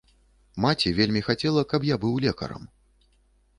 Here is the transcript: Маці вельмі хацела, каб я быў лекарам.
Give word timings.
Маці 0.63 0.93
вельмі 1.01 1.21
хацела, 1.27 1.63
каб 1.75 1.87
я 1.93 2.01
быў 2.05 2.19
лекарам. 2.27 2.67